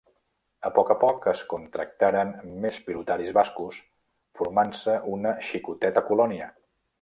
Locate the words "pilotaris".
2.87-3.35